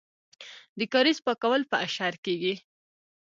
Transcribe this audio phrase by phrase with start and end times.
[0.77, 2.55] د کاریز پاکول په اشر کیږي.